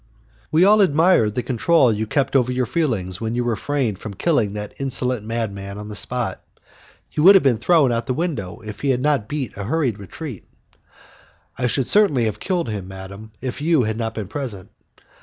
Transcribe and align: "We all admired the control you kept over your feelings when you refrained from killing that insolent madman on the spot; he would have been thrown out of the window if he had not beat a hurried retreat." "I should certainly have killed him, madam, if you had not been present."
"We 0.51 0.65
all 0.65 0.81
admired 0.81 1.35
the 1.35 1.43
control 1.43 1.93
you 1.93 2.07
kept 2.07 2.35
over 2.35 2.51
your 2.51 2.65
feelings 2.65 3.21
when 3.21 3.35
you 3.35 3.43
refrained 3.43 3.99
from 3.99 4.15
killing 4.15 4.53
that 4.53 4.73
insolent 4.79 5.23
madman 5.23 5.77
on 5.77 5.89
the 5.89 5.95
spot; 5.95 6.41
he 7.07 7.21
would 7.21 7.35
have 7.35 7.43
been 7.43 7.59
thrown 7.59 7.91
out 7.91 7.97
of 7.99 8.05
the 8.07 8.15
window 8.15 8.61
if 8.65 8.79
he 8.79 8.89
had 8.89 9.03
not 9.03 9.27
beat 9.27 9.55
a 9.55 9.63
hurried 9.65 9.99
retreat." 9.99 10.47
"I 11.55 11.67
should 11.67 11.85
certainly 11.85 12.25
have 12.25 12.39
killed 12.39 12.69
him, 12.69 12.87
madam, 12.87 13.33
if 13.41 13.61
you 13.61 13.83
had 13.83 13.95
not 13.97 14.15
been 14.15 14.27
present." 14.27 14.71